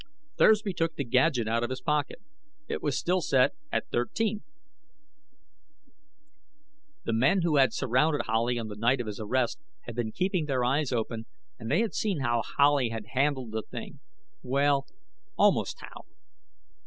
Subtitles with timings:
[0.35, 2.23] Thursby took the gadget out of his pocket.
[2.67, 4.41] It was still set at Thirteen.
[7.05, 10.45] The men who had surrounded Howley on the night of his arrest had been keeping
[10.45, 11.27] their eyes open,
[11.59, 13.99] and they had seen how Howley had handled the thing.
[14.41, 14.87] Well
[15.37, 16.05] almost how.